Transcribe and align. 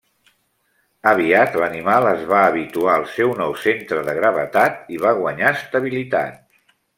Aviat 1.09 1.57
l'animal 1.63 2.07
es 2.11 2.23
va 2.31 2.39
habituar 2.45 2.95
al 3.01 3.05
seu 3.17 3.35
nou 3.43 3.53
centre 3.67 4.01
de 4.09 4.17
gravetat 4.21 4.91
i 4.97 5.03
va 5.05 5.13
guanyar 5.23 5.55
estabilitat. 5.61 6.43